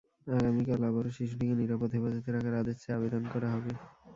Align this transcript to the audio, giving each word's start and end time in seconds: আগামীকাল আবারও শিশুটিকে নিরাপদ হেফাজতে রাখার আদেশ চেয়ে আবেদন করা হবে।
আগামীকাল 0.31 0.81
আবারও 0.89 1.11
শিশুটিকে 1.17 1.53
নিরাপদ 1.55 1.89
হেফাজতে 1.95 2.29
রাখার 2.31 2.55
আদেশ 2.61 2.77
চেয়ে 2.81 2.95
আবেদন 2.97 3.23
করা 3.33 3.47
হবে। 3.53 3.71